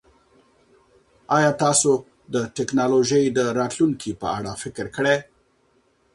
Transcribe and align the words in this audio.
ایا 1.37 1.51
تاسو 1.63 1.91
د 2.33 2.35
ټکنالوژۍ 2.57 3.25
د 3.37 3.39
راتلونکي 3.59 4.11
په 4.21 4.27
اړه 4.37 4.51
فکر 4.63 4.85
کړی؟ 4.95 5.15